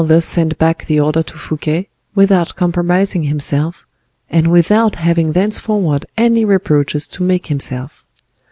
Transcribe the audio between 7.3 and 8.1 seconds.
himself.